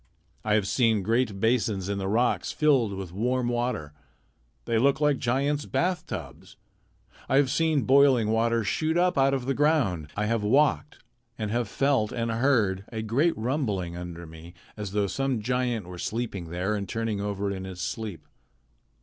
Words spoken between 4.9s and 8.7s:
like giants' bath tubs. I have seen boiling water